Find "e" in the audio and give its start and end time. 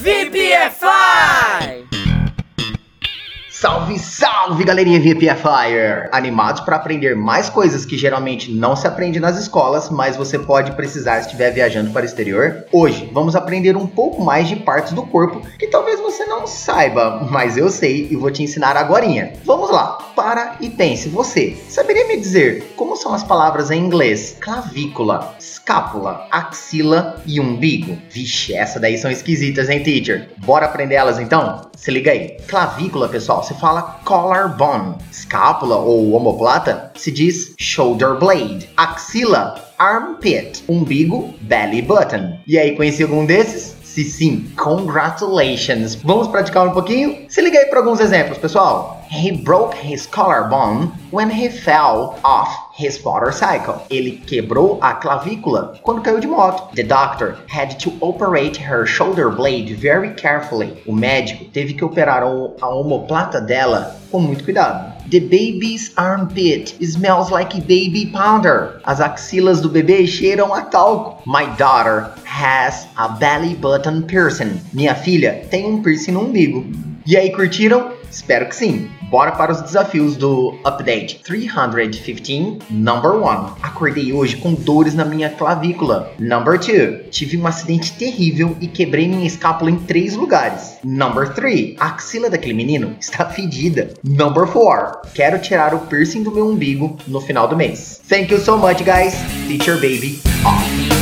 18.10-18.16, 20.60-20.70, 27.26-27.38, 42.46-42.56, 77.04-77.16, 88.60-88.66